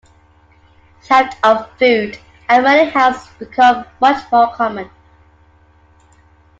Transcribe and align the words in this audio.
Theft 1.03 1.37
of 1.43 1.69
food 1.77 2.17
and 2.49 2.63
money 2.63 2.89
has 2.89 3.27
become 3.37 3.85
much 3.99 4.31
more 4.31 4.47
common. 4.55 4.89